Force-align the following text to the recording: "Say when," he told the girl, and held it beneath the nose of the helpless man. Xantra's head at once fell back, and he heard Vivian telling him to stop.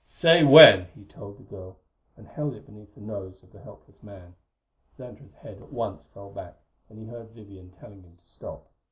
"Say 0.03 0.43
when," 0.43 0.85
he 0.95 1.03
told 1.05 1.37
the 1.37 1.43
girl, 1.43 1.75
and 2.17 2.27
held 2.27 2.55
it 2.55 2.65
beneath 2.65 2.95
the 2.95 3.01
nose 3.01 3.43
of 3.43 3.51
the 3.51 3.59
helpless 3.61 4.01
man. 4.01 4.33
Xantra's 4.97 5.35
head 5.35 5.61
at 5.61 5.71
once 5.71 6.07
fell 6.11 6.31
back, 6.31 6.55
and 6.89 6.97
he 6.97 7.05
heard 7.05 7.29
Vivian 7.35 7.69
telling 7.79 8.01
him 8.01 8.15
to 8.17 8.25
stop. 8.25 8.65